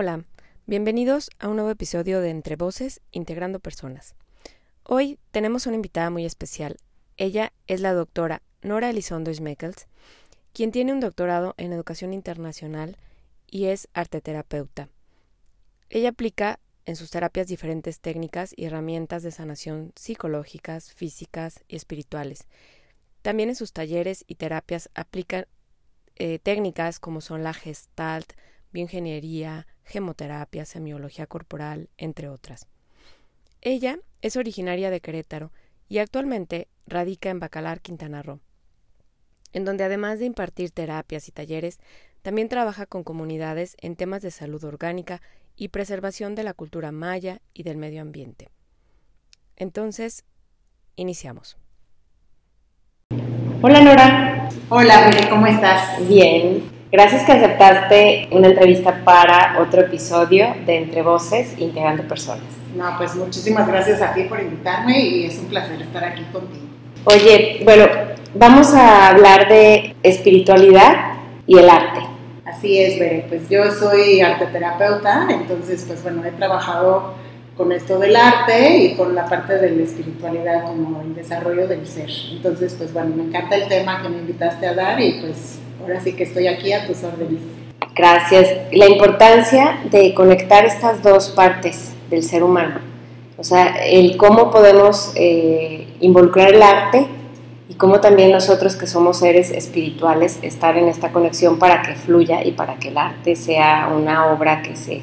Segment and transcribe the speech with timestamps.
[0.00, 0.22] Hola,
[0.68, 4.14] bienvenidos a un nuevo episodio de Entre Voces, Integrando Personas.
[4.84, 6.76] Hoy tenemos una invitada muy especial.
[7.16, 9.88] Ella es la doctora Nora Elizondo Schmeckels,
[10.52, 12.96] quien tiene un doctorado en Educación Internacional
[13.50, 14.88] y es arteterapeuta.
[15.90, 22.46] Ella aplica en sus terapias diferentes técnicas y herramientas de sanación psicológicas, físicas y espirituales.
[23.20, 25.48] También en sus talleres y terapias aplica
[26.14, 28.34] eh, técnicas como son la gestalt,
[28.72, 32.66] bioingeniería, gemoterapia, semiología corporal, entre otras.
[33.60, 35.52] Ella es originaria de Querétaro
[35.88, 38.40] y actualmente radica en Bacalar, Quintana Roo,
[39.52, 41.80] en donde además de impartir terapias y talleres,
[42.22, 45.22] también trabaja con comunidades en temas de salud orgánica
[45.56, 48.48] y preservación de la cultura maya y del medio ambiente.
[49.56, 50.24] Entonces,
[50.96, 51.56] iniciamos.
[53.60, 54.48] Hola Nora.
[54.68, 56.08] Hola, ¿cómo estás?
[56.08, 56.77] Bien.
[56.90, 62.46] Gracias que aceptaste una entrevista para otro episodio de Entre Voces Integrando Personas.
[62.74, 66.64] No, pues muchísimas gracias a ti por invitarme y es un placer estar aquí contigo.
[67.04, 67.84] Oye, bueno,
[68.34, 71.12] vamos a hablar de espiritualidad
[71.46, 72.00] y el arte.
[72.46, 77.12] Así es, Bere, pues yo soy arteterapeuta, entonces pues bueno, he trabajado
[77.54, 81.86] con esto del arte y con la parte de la espiritualidad como el desarrollo del
[81.86, 82.08] ser.
[82.32, 86.00] Entonces pues bueno, me encanta el tema que me invitaste a dar y pues ahora
[86.00, 87.40] sí que estoy aquí a tus órdenes.
[87.94, 88.48] Gracias.
[88.72, 92.80] La importancia de conectar estas dos partes del ser humano,
[93.36, 97.06] o sea, el cómo podemos eh, involucrar el arte
[97.68, 102.44] y cómo también nosotros que somos seres espirituales estar en esta conexión para que fluya
[102.44, 105.02] y para que el arte sea una obra que se,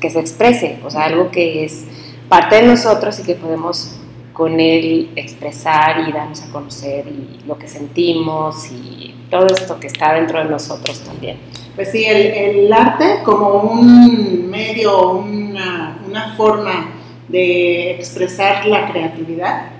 [0.00, 1.84] que se exprese, o sea, algo que es
[2.28, 3.96] parte de nosotros y que podemos
[4.34, 8.93] con él expresar y darnos a conocer y lo que sentimos y
[9.30, 11.38] todo esto que está dentro de nosotros también.
[11.74, 16.90] Pues sí, el, arte como un medio, una, una, forma
[17.28, 19.70] de expresar la creatividad,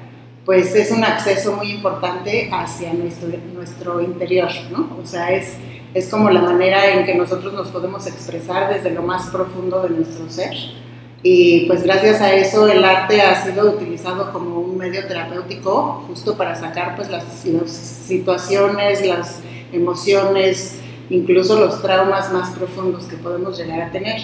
[0.45, 4.91] pues es un acceso muy importante hacia nuestro, nuestro interior, ¿no?
[5.03, 5.57] O sea, es,
[5.95, 9.91] es como la manera en que nosotros nos podemos expresar desde lo más profundo de
[9.91, 10.55] nuestro ser
[11.27, 16.37] y pues gracias a eso el arte ha sido utilizado como un medio terapéutico justo
[16.37, 19.41] para sacar pues las, situaciones, las
[19.73, 24.21] emociones, incluso los traumas más profundos que podemos llegar a tener.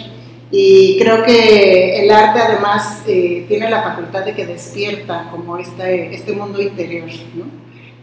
[0.50, 6.15] Y creo que el arte además eh, tiene la facultad de que despierta como este,
[6.15, 7.44] este mundo interior, ¿no?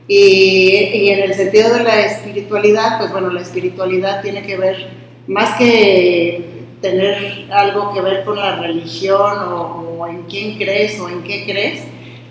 [0.07, 4.88] Y, y, en el sentido de la espiritualidad, pues bueno, la espiritualidad tiene que ver
[5.28, 11.24] más que tener algo que ver con la religión o, en quién crees o en
[11.24, 11.84] qué crees.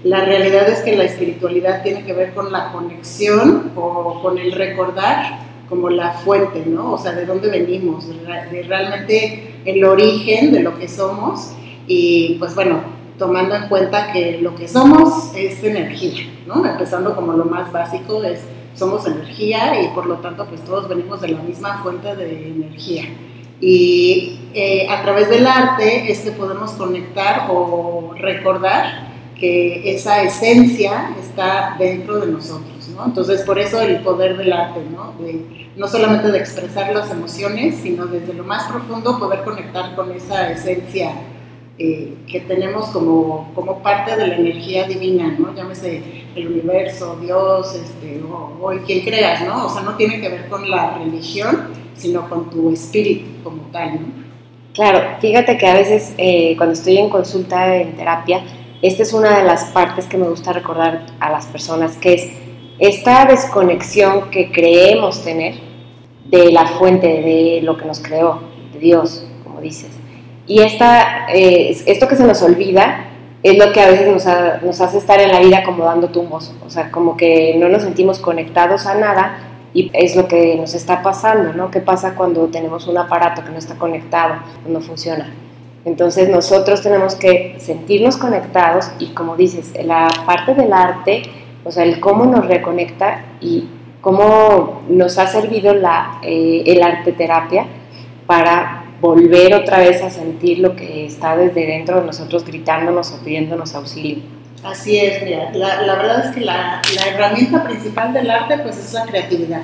[0.04, 4.52] La realidad es que la espiritualidad tiene que ver con la conexión o con el
[4.52, 6.92] recordar como la fuente, ¿no?
[6.92, 11.52] O sea, de dónde venimos, de realmente el origen de lo que somos
[11.88, 12.80] y pues bueno,
[13.18, 16.64] tomando en cuenta que lo que somos es energía, ¿no?
[16.64, 18.42] Empezando como lo más básico es
[18.74, 23.04] somos energía y por lo tanto pues todos venimos de la misma fuente de energía.
[23.60, 29.06] Y eh, a través del arte es que podemos conectar o recordar
[29.38, 33.04] que esa esencia está dentro de nosotros, ¿no?
[33.04, 35.14] Entonces, por eso el poder del arte, ¿no?
[35.76, 40.50] no solamente de expresar las emociones, sino desde lo más profundo poder conectar con esa
[40.50, 41.12] esencia
[41.78, 45.54] eh, que tenemos como, como parte de la energía divina, ¿no?
[45.54, 49.66] Llámese el universo, Dios, este, o, o quien creas, ¿no?
[49.66, 53.94] O sea, no tiene que ver con la religión, sino con tu espíritu como tal,
[53.94, 54.26] ¿no?
[54.76, 58.42] Claro, fíjate que a veces eh, cuando estoy en consulta en terapia,
[58.82, 62.28] esta es una de las partes que me gusta recordar a las personas, que es
[62.78, 65.54] esta desconexión que creemos tener
[66.26, 68.40] de la fuente, de lo que nos creó,
[68.74, 69.92] de Dios, como dices.
[70.46, 73.06] Y esta, eh, esto que se nos olvida
[73.42, 74.26] es lo que a veces nos,
[74.62, 77.82] nos hace estar en la vida como dando tumbos, o sea, como que no nos
[77.82, 81.70] sentimos conectados a nada y es lo que nos está pasando, ¿no?
[81.70, 84.36] ¿Qué pasa cuando tenemos un aparato que no está conectado,
[84.66, 85.34] no funciona?
[85.84, 91.24] Entonces nosotros tenemos que sentirnos conectados y como dices, la parte del arte,
[91.62, 93.68] o sea, el cómo nos reconecta y
[94.00, 97.66] cómo nos ha servido la, eh, el arte terapia
[98.26, 103.22] para volver otra vez a sentir lo que está desde dentro de nosotros gritándonos o
[103.22, 104.35] pidiéndonos auxilio.
[104.66, 108.92] Así es, mira, la, verdad es que la, la, herramienta principal del arte pues es
[108.92, 109.62] la creatividad.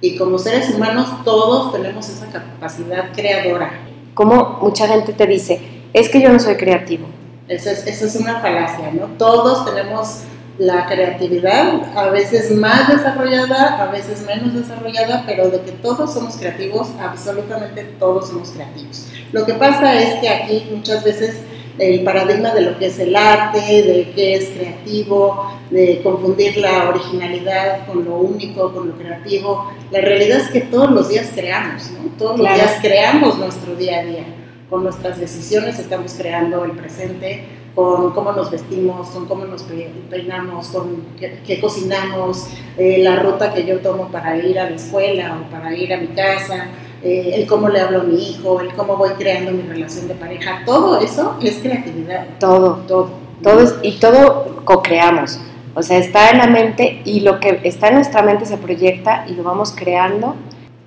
[0.00, 3.70] Y como seres humanos todos tenemos esa capacidad creadora.
[4.14, 5.60] Como mucha gente te dice,
[5.92, 7.06] es que yo no soy creativo.
[7.48, 9.08] Eso es, eso es una falacia, ¿no?
[9.18, 10.22] Todos tenemos
[10.56, 16.36] la creatividad, a veces más desarrollada, a veces menos desarrollada, pero de que todos somos
[16.36, 19.06] creativos, absolutamente todos somos creativos.
[19.32, 21.40] Lo que pasa es que aquí muchas veces
[21.80, 26.90] el paradigma de lo que es el arte, de qué es creativo, de confundir la
[26.90, 29.72] originalidad con lo único, con lo creativo.
[29.90, 32.10] La realidad es que todos los días creamos, ¿no?
[32.18, 34.24] Todos los días creamos nuestro día a día.
[34.68, 39.64] Con nuestras decisiones estamos creando el presente, con cómo nos vestimos, con cómo nos
[40.10, 42.46] peinamos, con qué, cocinamos,
[42.76, 45.96] eh, la ruta que yo tomo para ir a la escuela o para ir a
[45.96, 46.68] mi casa,
[47.02, 50.14] eh, el cómo le hablo a mi hijo, el cómo voy creando mi relación de
[50.14, 52.26] pareja, todo eso es creatividad.
[52.38, 53.10] Todo, todo,
[53.42, 55.40] todo y todo co-creamos.
[55.74, 59.24] O sea, está en la mente y lo que está en nuestra mente se proyecta
[59.28, 60.34] y lo vamos creando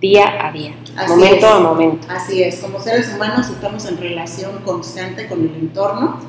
[0.02, 0.76] día a día,
[1.08, 2.08] momento a momento.
[2.10, 6.20] Así es, como seres humanos estamos en relación constante con el entorno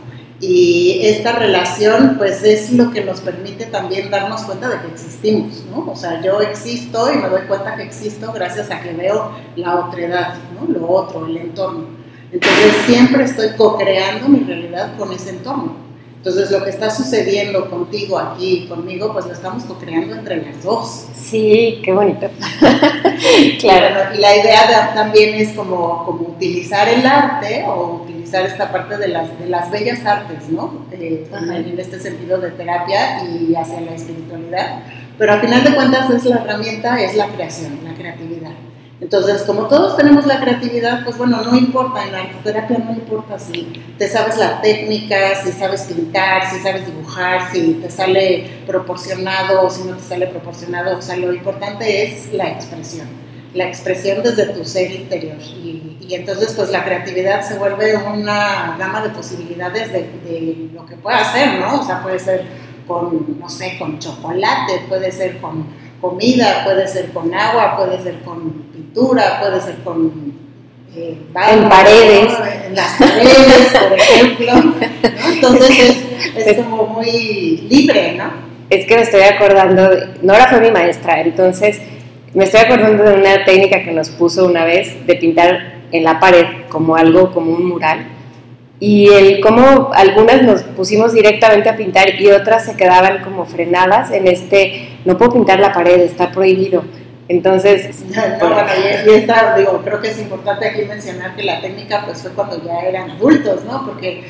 [0.41, 5.65] y esta relación pues es lo que nos permite también darnos cuenta de que existimos,
[5.71, 5.91] ¿no?
[5.91, 9.77] O sea, yo existo y me doy cuenta que existo gracias a que veo la
[9.77, 10.73] otredad, ¿no?
[10.73, 11.87] Lo otro, el entorno.
[12.33, 15.77] Entonces siempre estoy co-creando mi realidad con ese entorno.
[16.17, 21.07] Entonces lo que está sucediendo contigo aquí, conmigo, pues lo estamos co-creando entre las dos.
[21.15, 22.29] Sí, qué bonito.
[23.61, 24.15] claro.
[24.15, 29.09] Y la idea también es como, como utilizar el arte o utilizar esta parte de
[29.09, 30.87] las, de las bellas artes, ¿no?
[30.93, 34.81] Eh, en este sentido de terapia y hacia la espiritualidad.
[35.19, 38.53] Pero al final de cuentas es la herramienta, es la creación, la creatividad.
[39.01, 43.39] Entonces, como todos tenemos la creatividad, pues bueno, no importa, en la terapia no importa
[43.39, 49.67] si te sabes la técnica, si sabes pintar, si sabes dibujar, si te sale proporcionado
[49.67, 53.09] o si no te sale proporcionado, o sea, lo importante es la expresión,
[53.55, 55.37] la expresión desde tu ser interior.
[55.41, 60.85] Y, y entonces, pues la creatividad se vuelve una gama de posibilidades de, de lo
[60.85, 61.81] que pueda hacer, ¿no?
[61.81, 62.45] O sea, puede ser
[62.87, 65.67] con, no sé, con chocolate, puede ser con
[66.01, 70.45] comida, puede ser con agua, puede ser con pintura, puede ser con...
[70.95, 71.19] Eh,
[71.51, 72.33] en paredes.
[72.67, 74.53] En las paredes, por ejemplo.
[75.33, 75.81] Entonces
[76.37, 78.31] es, es, como muy libre, ¿no?
[78.71, 79.91] Es que me estoy acordando,
[80.23, 81.81] Nora fue mi maestra, entonces
[82.35, 86.19] me estoy acordando de una técnica que nos puso una vez de pintar en la
[86.21, 88.07] pared como algo, como un mural
[88.81, 94.11] y el cómo algunas nos pusimos directamente a pintar y otras se quedaban como frenadas
[94.11, 96.85] en este, no puedo pintar la pared, está prohibido.
[97.27, 98.05] Entonces,
[99.07, 102.63] y, esta, digo, creo que es importante aquí mencionar que la técnica pues fue cuando
[102.63, 103.87] ya eran adultos, ¿no?
[103.87, 104.25] Porque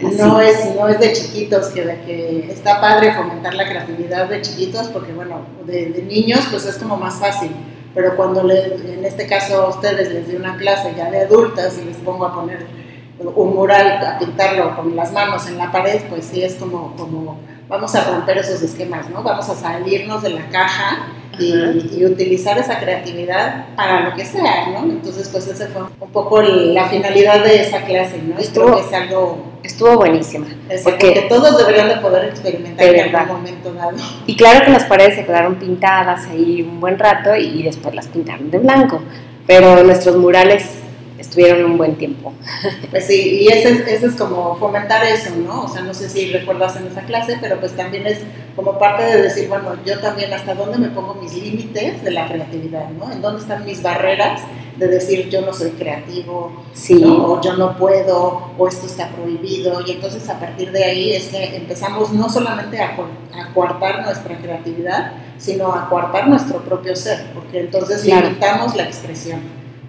[0.00, 4.88] no es, no es de chiquitos, que, que está padre fomentar la creatividad de chiquitos,
[4.88, 7.50] porque bueno, de, de niños pues es como más fácil
[7.98, 11.78] pero cuando le, en este caso a ustedes les doy una clase ya de adultas
[11.82, 12.66] y les pongo a poner
[13.18, 17.40] un mural, a pintarlo con las manos en la pared, pues sí es como, como
[17.68, 19.24] vamos a romper esos esquemas, ¿no?
[19.24, 21.08] Vamos a salirnos de la caja
[21.40, 24.84] y, utilizar esa creatividad para lo que sea, ¿no?
[24.84, 28.38] Entonces, pues esa fue un poco la finalidad de esa clase, ¿no?
[28.38, 29.47] Estuvo, es algo...
[29.62, 30.46] Estuvo buenísima.
[30.84, 33.96] porque, todos deberían de poder experimentar en algún momento dado.
[34.26, 38.08] Y claro que las paredes se quedaron pintadas ahí un buen rato y después las
[38.08, 39.02] pintaron de blanco,
[39.46, 40.64] pero nuestros murales
[41.18, 42.32] estuvieron un buen tiempo.
[42.90, 45.64] Pues sí, y ese, ese es como fomentar eso, ¿no?
[45.64, 48.20] O sea, no sé si recuerdas en esa clase, pero pues también es
[48.56, 52.26] como parte de decir, bueno, yo también hasta dónde me pongo mis límites de la
[52.26, 53.10] creatividad, ¿no?
[53.12, 54.42] En dónde están mis barreras
[54.76, 57.02] de decir yo no soy creativo, sí.
[57.04, 61.26] o yo no puedo, o esto está prohibido, y entonces a partir de ahí es
[61.26, 62.96] que empezamos no solamente a,
[63.34, 69.40] a coartar nuestra creatividad, sino a coartar nuestro propio ser, porque entonces limitamos la expresión.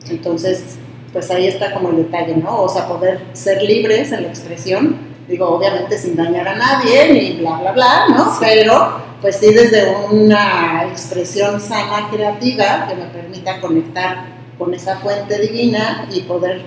[0.09, 0.77] Entonces,
[1.11, 2.63] pues ahí está como el detalle, ¿no?
[2.63, 4.97] O sea, poder ser libres en la expresión,
[5.27, 8.33] digo, obviamente sin dañar a nadie, ni bla, bla, bla, ¿no?
[8.39, 14.25] Pero, pues sí, desde una expresión sana, creativa, que me permita conectar
[14.57, 16.63] con esa fuente divina y poder,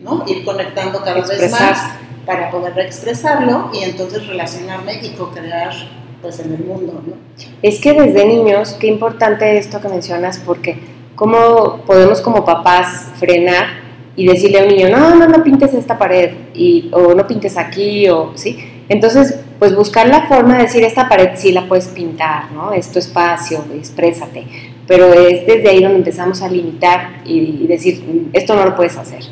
[0.00, 0.24] ¿no?
[0.26, 1.92] Ir conectando cada vez más
[2.26, 5.72] para poder expresarlo y entonces relacionarme y co-crear
[6.20, 7.14] pues en el mundo, ¿no?
[7.62, 13.80] Es que desde niños, qué importante esto que mencionas, porque ¿Cómo podemos como papás frenar
[14.14, 17.56] y decirle a un niño, no, no, no pintes esta pared, y, o no pintes
[17.56, 18.84] aquí, o sí?
[18.88, 22.72] Entonces, pues buscar la forma de decir, esta pared sí la puedes pintar, ¿no?
[22.72, 24.44] Es tu espacio, exprésate.
[24.86, 29.24] Pero es desde ahí donde empezamos a limitar y, decir, esto no lo puedes hacer.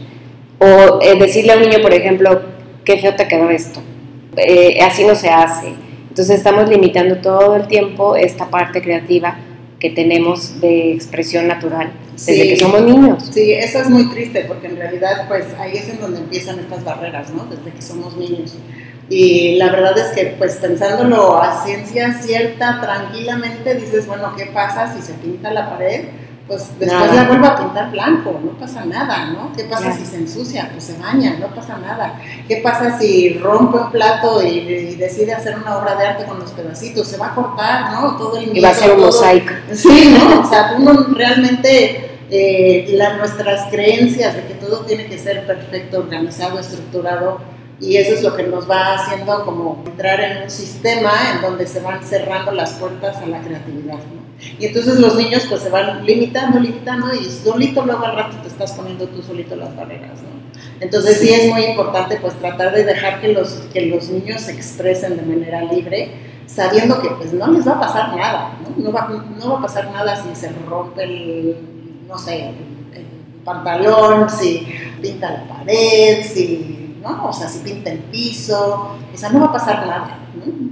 [0.58, 2.42] O eh, decirle a un niño, por ejemplo,
[2.84, 3.78] qué feo te quedó esto.
[4.36, 5.68] Eh, así no se hace.
[6.08, 9.36] Entonces estamos limitando todo el tiempo esta parte creativa
[9.78, 13.30] que tenemos de expresión natural desde que somos niños.
[13.30, 16.82] Sí, eso es muy triste porque en realidad pues ahí es en donde empiezan estas
[16.82, 17.44] barreras, ¿no?
[17.44, 18.54] Desde que somos niños.
[19.08, 24.92] Y la verdad es que, pues pensándolo a ciencia cierta, tranquilamente, dices, bueno, ¿qué pasa
[24.92, 26.06] si se pinta la pared?
[26.46, 29.52] Pues después la vuelvo a pintar blanco, no pasa nada, ¿no?
[29.56, 30.70] ¿Qué pasa si se ensucia?
[30.70, 32.20] Pues se baña, no pasa nada.
[32.46, 36.52] ¿Qué pasa si rompe un plato y, decide hacer una obra de arte con los
[36.52, 37.08] pedacitos?
[37.08, 38.16] Se va a cortar, ¿no?
[38.16, 39.54] Todo el Y va a ser un mosaico.
[39.72, 40.40] Sí, ¿no?
[40.40, 45.98] O sea, uno realmente eh, la, nuestras creencias de que todo tiene que ser perfecto,
[45.98, 47.40] organizado, estructurado,
[47.80, 51.66] y eso es lo que nos va haciendo como entrar en un sistema en donde
[51.66, 53.98] se van cerrando las puertas a la creatividad.
[54.58, 58.48] Y entonces los niños pues se van limitando, limitando y solito luego al rato te
[58.48, 60.22] estás poniendo tú solito las barreras.
[60.22, 60.36] ¿no?
[60.80, 61.30] Entonces sí.
[61.32, 65.22] es muy importante pues tratar de dejar que los, que los niños se expresen de
[65.22, 66.10] manera libre,
[66.46, 68.84] sabiendo que pues no les va a pasar nada, ¿no?
[68.84, 71.56] No, va, no va a pasar nada si se rompe el,
[72.06, 73.06] no sé, el
[73.44, 74.66] pantalón, si
[75.00, 76.85] pinta la pared, si
[77.24, 80.18] o sea, si pinta el piso, o no va a pasar nada.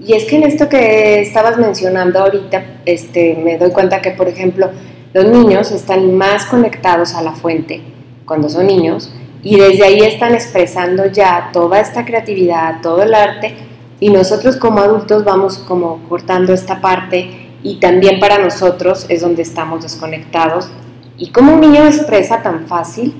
[0.05, 4.29] Y es que en esto que estabas mencionando ahorita, este, me doy cuenta que, por
[4.29, 4.71] ejemplo,
[5.15, 7.83] los niños están más conectados a la fuente
[8.25, 9.13] cuando son niños
[9.43, 13.55] y desde ahí están expresando ya toda esta creatividad, todo el arte
[14.01, 19.43] y nosotros como adultos vamos como cortando esta parte y también para nosotros es donde
[19.43, 20.69] estamos desconectados
[21.17, 23.15] y como un niño expresa tan fácil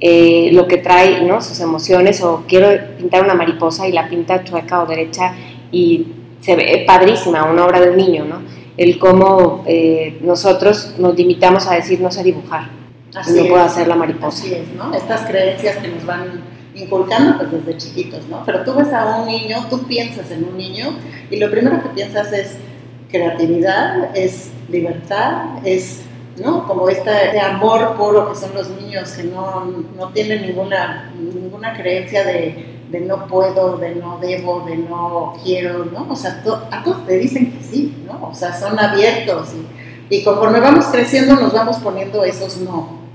[0.00, 1.40] eh, lo que trae, ¿no?
[1.40, 5.34] sus emociones, o quiero pintar una mariposa y la pinta chueca o derecha
[5.72, 6.06] y
[6.40, 8.42] se ve padrísima, una obra de un niño, ¿no?
[8.76, 12.68] El cómo eh, nosotros nos limitamos a decir no sé dibujar,
[13.14, 14.44] no puedo hacer la mariposa.
[14.44, 14.94] Así es, ¿no?
[14.94, 16.42] Estas creencias que nos van
[16.74, 18.42] inculcando pues desde chiquitos, ¿no?
[18.44, 20.94] Pero tú ves a un niño, tú piensas en un niño
[21.30, 22.58] y lo primero que piensas es
[23.10, 26.02] creatividad, es libertad, es
[26.38, 26.66] ¿no?
[26.66, 29.64] Como este, amor puro que son los niños, que no,
[29.96, 35.84] no tienen ninguna, ninguna creencia de, de, no puedo, de no debo, de no quiero,
[35.86, 36.06] ¿no?
[36.10, 38.28] O sea, a todos te dicen que sí, ¿no?
[38.28, 43.06] O sea, son abiertos y, y conforme vamos creciendo nos vamos poniendo esos no,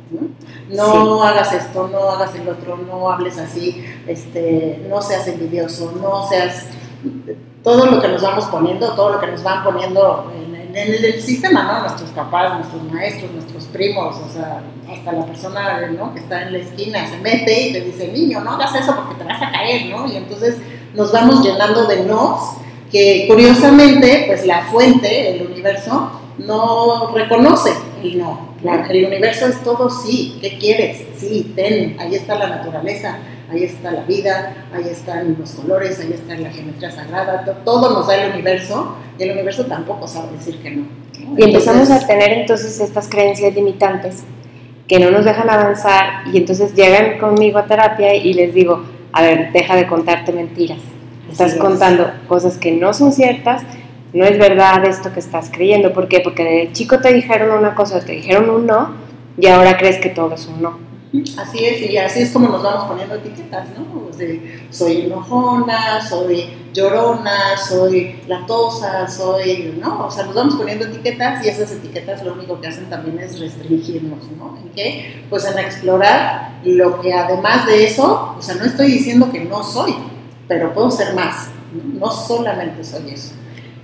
[0.69, 1.23] ¿no?
[1.23, 6.67] hagas esto, no hagas el otro, no hables así, este, no seas envidioso, no seas
[7.63, 11.21] todo lo que nos vamos poniendo, todo lo que nos van poniendo en en el,
[11.21, 11.79] sistema, ¿no?
[11.81, 16.13] Nuestros papás, nuestros maestros, nuestros primos, o sea, hasta la persona ¿no?
[16.13, 19.15] que está en la esquina se mete y te dice, niño, no hagas eso porque
[19.15, 20.11] te vas a caer, ¿no?
[20.11, 20.57] Y entonces
[20.93, 22.57] nos vamos llenando de nos,
[22.91, 27.71] que curiosamente, pues la fuente, el universo, no reconoce
[28.03, 28.51] el no.
[28.89, 31.03] El universo es todo sí, ¿qué quieres?
[31.17, 33.17] Sí, ten, ahí está la naturaleza,
[33.51, 38.07] ahí está la vida, ahí están los colores, ahí está la geometría sagrada, todo nos
[38.07, 40.85] da el universo y el universo tampoco sabe decir que no.
[41.37, 44.23] Y empezamos a tener entonces estas creencias limitantes
[44.87, 49.21] que no nos dejan avanzar y entonces llegan conmigo a terapia y les digo, a
[49.21, 50.79] ver, deja de contarte mentiras.
[51.29, 53.63] Estás contando cosas que no son ciertas,
[54.13, 55.93] no es verdad esto que estás creyendo.
[55.93, 56.19] ¿Por qué?
[56.19, 58.95] Porque de chico te dijeron una cosa, te dijeron un no
[59.37, 60.90] y ahora crees que todo es un no.
[61.37, 64.09] Así es, y así es como nos vamos poniendo etiquetas, ¿no?
[64.69, 70.05] soy enojona, soy llorona, soy latosa, soy, ¿no?
[70.05, 73.39] O sea, nos vamos poniendo etiquetas y esas etiquetas lo único que hacen también es
[73.39, 74.57] restringirnos, ¿no?
[74.57, 75.25] ¿En qué?
[75.29, 79.63] Pues en explorar lo que además de eso, o sea, no estoy diciendo que no
[79.63, 79.95] soy,
[80.47, 83.33] pero puedo ser más, no solamente soy eso.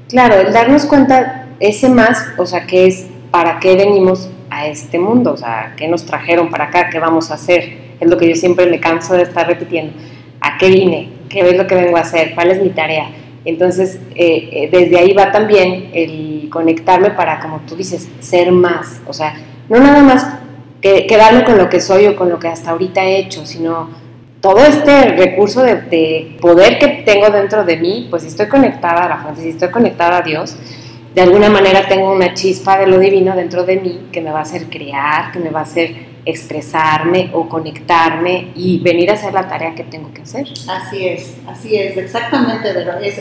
[0.08, 5.00] Claro, el darnos cuenta ese más, o sea, que es para qué venimos a este
[5.00, 6.90] mundo, o sea, ¿qué nos trajeron para acá?
[6.90, 7.96] ¿Qué vamos a hacer?
[8.00, 9.94] Es lo que yo siempre me canso de estar repitiendo.
[10.42, 11.10] ¿A qué vine?
[11.30, 12.34] ¿Qué es lo que vengo a hacer?
[12.36, 13.10] ¿Cuál es mi tarea?
[13.46, 19.02] Entonces, eh, eh, desde ahí va también el conectarme para, como tú dices, ser más.
[19.08, 19.36] O sea,
[19.70, 20.28] no nada más
[20.82, 23.90] que, quedarme con lo que soy o con lo que hasta ahorita he hecho, sino
[24.42, 29.06] todo este recurso de, de poder que tengo dentro de mí, pues si estoy conectada
[29.06, 30.56] a la fuente, si estoy conectada a Dios,
[31.18, 34.38] de alguna manera tengo una chispa de lo divino dentro de mí que me va
[34.38, 39.34] a hacer crear, que me va a hacer expresarme o conectarme y venir a hacer
[39.34, 40.48] la tarea que tengo que hacer.
[40.68, 42.70] Así es, así es, exactamente,
[43.02, 43.18] es,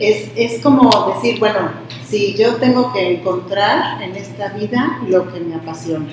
[0.00, 1.72] es, es como decir, bueno,
[2.06, 6.06] si yo tengo que encontrar en esta vida lo que me apasiona.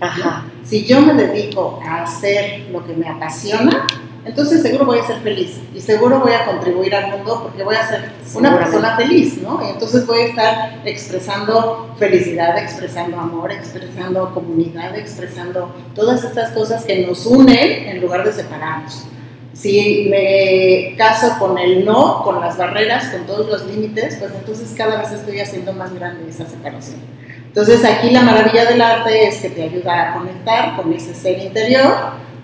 [0.00, 0.46] Ajá.
[0.62, 3.86] Si yo me dedico a hacer lo que me apasiona,
[4.24, 7.74] entonces seguro voy a ser feliz y seguro voy a contribuir al mundo porque voy
[7.74, 9.60] a ser una persona feliz, ¿no?
[9.66, 16.84] Y entonces voy a estar expresando felicidad, expresando amor, expresando comunidad, expresando todas estas cosas
[16.84, 19.06] que nos unen en lugar de separarnos.
[19.54, 24.72] Si me caso con el no, con las barreras, con todos los límites, pues entonces
[24.76, 26.98] cada vez estoy haciendo más grande esa separación.
[27.46, 31.38] Entonces aquí la maravilla del arte es que te ayuda a conectar con ese ser
[31.38, 31.94] interior,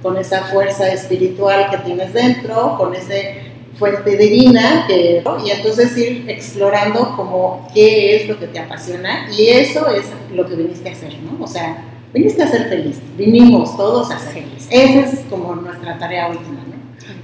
[0.07, 3.43] con esa fuerza espiritual que tienes dentro, con ese
[3.77, 9.49] fuente divina, que, y entonces ir explorando como qué es lo que te apasiona y
[9.49, 11.45] eso es lo que viniste a hacer, ¿no?
[11.45, 11.85] O sea,
[12.15, 14.69] viniste a ser feliz, vinimos todos a ser felices.
[14.71, 16.77] Esa es como nuestra tarea última, ¿no?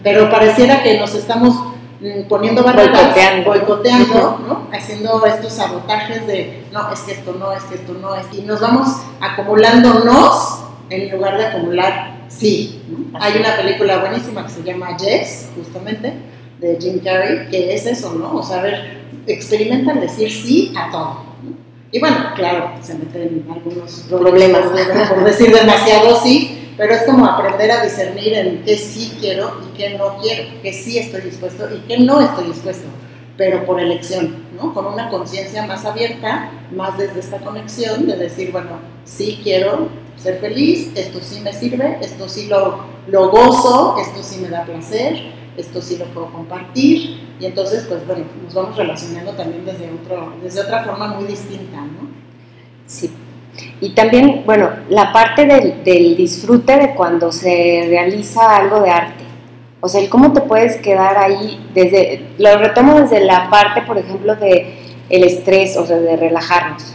[0.02, 1.54] Pero pareciera que nos estamos
[2.00, 4.68] mm, poniendo barreras, boicoteando, boicoteando ¿no?
[4.72, 8.42] haciendo estos sabotajes de no, es que esto no, es que esto no, es y
[8.42, 8.88] nos vamos
[9.20, 12.82] acumulándonos en lugar de acumular sí.
[13.14, 16.12] Hay una película buenísima que se llama Yes, justamente,
[16.60, 18.34] de Jim Carrey, que es eso, ¿no?
[18.36, 21.32] O sea, a ver, experimentan decir sí a todo.
[21.90, 24.62] Y bueno, claro, se meten algunos problemas
[25.08, 29.76] por decir demasiado sí, pero es como aprender a discernir en qué sí quiero y
[29.76, 32.88] qué no quiero, qué sí estoy dispuesto y qué no estoy dispuesto,
[33.36, 34.74] pero por elección, ¿no?
[34.74, 38.70] Con una conciencia más abierta, más desde esta conexión de decir, bueno,
[39.04, 44.40] sí quiero ser feliz, esto sí me sirve, esto sí lo, lo gozo, esto sí
[44.40, 49.32] me da placer, esto sí lo puedo compartir y entonces pues bueno, nos vamos relacionando
[49.32, 52.08] también desde, otro, desde otra forma muy distinta, ¿no?
[52.86, 53.10] Sí.
[53.80, 59.21] Y también, bueno, la parte del, del disfrute de cuando se realiza algo de arte.
[59.84, 64.36] O sea, cómo te puedes quedar ahí desde, lo retomo desde la parte, por ejemplo,
[64.36, 64.74] de
[65.10, 66.94] el estrés, o sea, de relajarnos,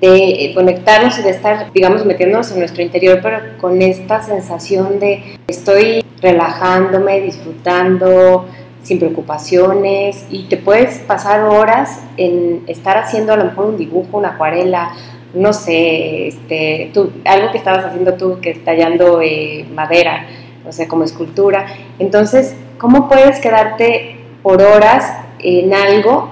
[0.00, 5.38] de conectarnos y de estar, digamos, metiéndonos en nuestro interior, pero con esta sensación de
[5.46, 8.46] estoy relajándome, disfrutando,
[8.82, 14.16] sin preocupaciones y te puedes pasar horas en estar haciendo a lo mejor un dibujo,
[14.16, 14.92] una acuarela,
[15.34, 20.26] no sé, este, tú, algo que estabas haciendo tú, que tallando eh, madera,
[20.66, 21.66] o sea, como escultura.
[21.98, 26.30] Entonces, ¿cómo puedes quedarte por horas en algo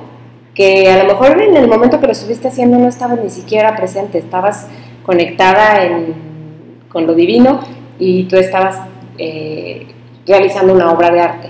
[0.54, 3.76] que a lo mejor en el momento que lo estuviste haciendo no estabas ni siquiera
[3.76, 4.68] presente, estabas
[5.04, 5.88] conectada
[6.88, 7.60] con lo divino
[7.98, 8.78] y tú estabas
[9.18, 9.86] eh,
[10.26, 11.48] realizando una obra de arte.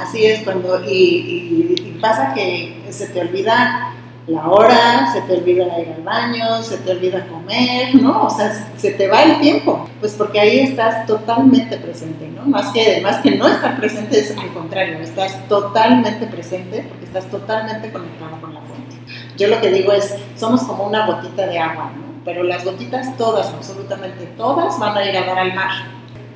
[0.00, 3.93] Así es, cuando y, pasa que se te olvida
[4.26, 8.24] la hora, se te olvida ir al baño, se te olvida comer, ¿no?
[8.24, 12.44] O sea, se te va el tiempo, pues porque ahí estás totalmente presente, ¿no?
[12.44, 17.26] Más que, más que no estar presente es al contrario, estás totalmente presente porque estás
[17.26, 18.96] totalmente conectado con la fuente.
[19.36, 22.14] Yo lo que digo es, somos como una gotita de agua, ¿no?
[22.24, 25.94] Pero las gotitas todas, absolutamente todas, van a ir a dar al mar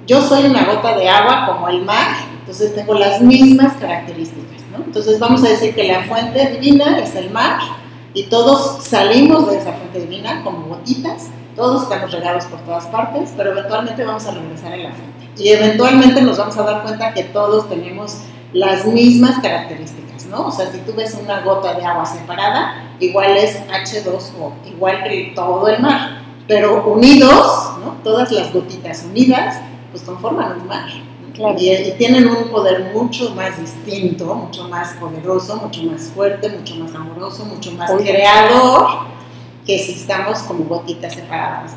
[0.09, 4.48] yo soy una gota de agua como el mar, entonces tengo las mismas características,
[4.87, 7.61] Entonces vamos a decir que la fuente divina es el mar
[8.15, 13.33] y todos salimos de esa fuente divina como gotitas, todos estamos regados por todas partes,
[13.37, 15.29] pero eventualmente vamos a regresar a la fuente.
[15.37, 18.19] Y eventualmente nos vamos a dar cuenta que todos tenemos
[18.53, 20.47] las mismas características, ¿no?
[20.47, 25.33] O sea, si tú ves una gota de agua separada, igual es H2O, igual que
[25.35, 27.97] todo el mar, pero unidos, ¿no?
[28.03, 29.61] Todas las gotitas unidas
[29.91, 30.89] pues conforman un mar.
[31.39, 36.95] Y, tienen un poder mucho más distinto, mucho más poderoso, mucho más fuerte, mucho más
[36.95, 38.87] amoroso, mucho más creador
[39.65, 41.73] que si estamos como gotitas separadas.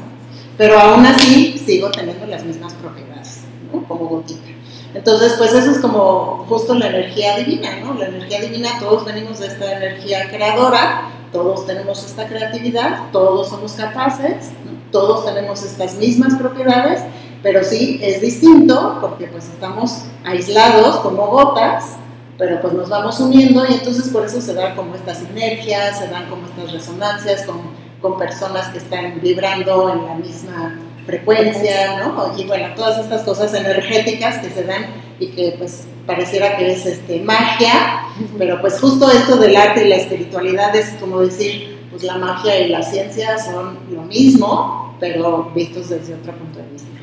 [0.58, 3.41] Pero aún así sigo teniendo las mismas propiedades
[3.88, 4.50] como gotita.
[4.93, 7.93] Entonces, pues eso es como justo la energía divina, ¿no?
[7.93, 13.74] La energía divina, todos venimos de esta energía creadora, todos tenemos esta creatividad, todos somos
[13.74, 14.52] capaces,
[14.91, 17.02] todos tenemos estas mismas propiedades
[17.43, 21.95] pero sí, es distinto porque pues estamos aislados como gotas,
[22.38, 26.08] pero pues nos vamos uniendo y entonces por eso se dan como estas sinergias, se
[26.08, 27.62] dan como estas resonancias con,
[28.01, 32.38] con personas que están vibrando en la misma frecuencia, ¿no?
[32.38, 34.86] Y bueno, todas estas cosas energéticas que se dan
[35.19, 38.04] y que pues pareciera que es este, magia,
[38.38, 42.60] pero pues justo esto del arte y la espiritualidad es como decir, pues la magia
[42.60, 47.01] y la ciencia son lo mismo, pero vistos desde otro punto de vista.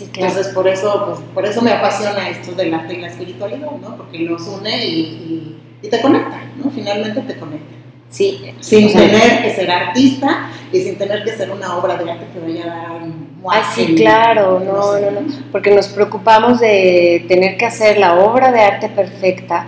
[0.00, 3.96] Entonces, por eso, pues, por eso me apasiona esto del arte y la espiritualidad, ¿no?
[3.96, 6.70] Porque los une y, y, te conecta, ¿no?
[6.70, 7.74] Finalmente te conecta.
[8.08, 8.54] Sí.
[8.60, 12.40] Sin tener que ser artista y sin tener que ser una obra de arte que
[12.40, 15.20] vaya a dar un Ah, sí, claro, no, no, no,
[15.52, 19.66] porque nos preocupamos de tener que hacer la obra de arte perfecta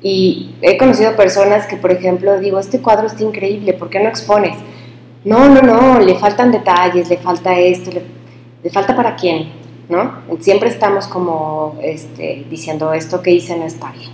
[0.00, 4.08] y he conocido personas que, por ejemplo, digo, este cuadro está increíble, ¿por qué no
[4.08, 4.56] expones?
[5.24, 8.02] No, no, no, le faltan detalles, le falta esto, le,
[8.62, 9.57] le falta para quién,
[9.88, 10.22] ¿no?
[10.40, 14.10] Siempre estamos como este, diciendo esto que hice no está bien.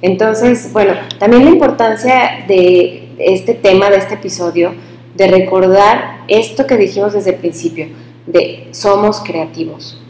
[0.00, 4.72] Entonces, bueno, también la importancia de este tema, de este episodio,
[5.14, 7.88] de recordar esto que dijimos desde el principio,
[8.26, 10.00] de somos creativos,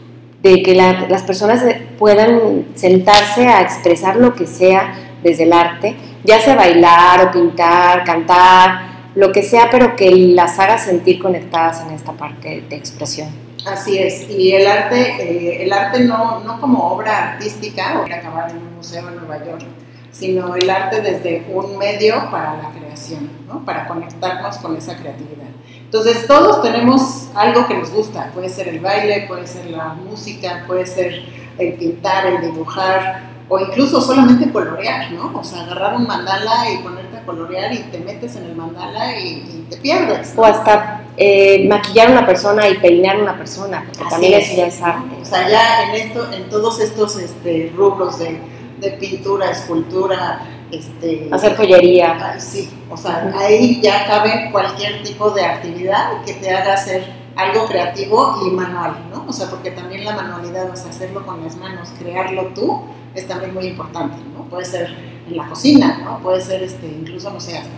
[0.43, 1.63] de que las personas
[1.97, 4.93] puedan sentarse a expresar lo que sea
[5.23, 10.59] desde el arte, ya sea bailar o pintar, cantar, lo que sea, pero que las
[10.59, 13.48] haga sentir conectadas en esta parte de expresión.
[13.71, 18.49] Así es, y el arte, eh, el arte no, no como obra artística o acabar
[18.49, 19.63] en un museo en Nueva York,
[20.11, 23.63] sino el arte desde un medio para la creación, ¿no?
[23.65, 25.47] para conectarnos con esa creatividad.
[25.89, 30.63] Entonces todos tenemos algo que nos gusta, puede ser el baile, puede ser la música,
[30.67, 31.23] puede ser
[31.57, 35.31] el pintar, el dibujar, o incluso solamente colorear, ¿no?
[35.33, 39.19] O sea, agarrar un mandala y ponerte a colorear y te metes en el mandala
[39.19, 40.33] y, te pierdes.
[40.35, 44.55] O hasta eh, maquillar a una persona y peinar a una persona, porque también eso
[44.55, 45.15] ya es arte.
[45.21, 48.39] O sea, ya en, esto, en todos estos este, rubros de,
[48.79, 52.39] de pintura, escultura, este, hacer joyería.
[52.39, 57.03] sí, o sea, ahí ya cabe cualquier tipo de actividad que te haga hacer
[57.35, 59.25] algo creativo y manual, ¿no?
[59.27, 62.83] O sea, porque también la manualidad, o sea, hacerlo con las manos, crearlo tú,
[63.19, 64.43] es también muy importante, ¿no?
[64.45, 64.89] Puede ser
[65.27, 66.19] en la cocina, ¿no?
[66.19, 67.71] Puede ser, este, incluso, no sé, hasta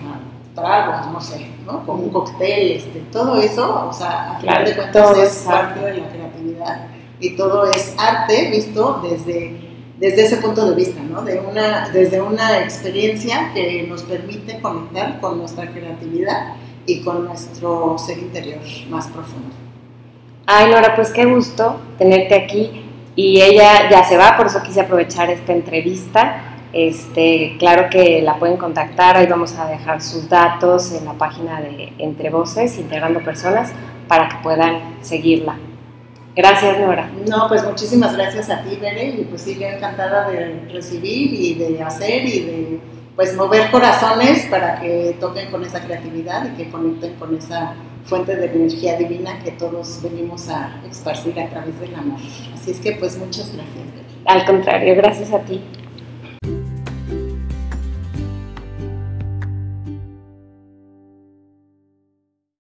[0.56, 1.86] tragos, no sé, ¿no?
[1.86, 5.98] Con un cóctel, este, todo eso, o sea, a final de cuentas es parte de
[5.98, 6.88] la creatividad
[7.20, 11.22] y todo es arte visto desde desde ese punto de vista, ¿no?
[11.22, 16.56] De una, desde una experiencia que nos permite conectar con nuestra creatividad
[16.88, 19.54] y con nuestro ser interior más profundo.
[20.48, 22.84] Ay, Nora, pues qué gusto tenerte aquí
[23.16, 26.58] y ella ya se va, por eso quise aprovechar esta entrevista.
[26.74, 31.60] Este, claro que la pueden contactar, ahí vamos a dejar sus datos en la página
[31.60, 33.74] de Entre Voces, Integrando Personas,
[34.08, 35.58] para que puedan seguirla.
[36.34, 37.10] Gracias, Nora.
[37.28, 41.84] No, pues muchísimas gracias a ti, Bere, y pues sí, encantada de recibir y de
[41.84, 42.80] hacer y de
[43.18, 47.74] pues mover corazones para que toquen con esa creatividad y que conecten con esa
[48.06, 52.20] fuente de energía divina que todos venimos a esparcir a través del amor.
[52.54, 53.86] Así es que pues muchas gracias.
[54.26, 55.62] Al contrario, gracias a ti.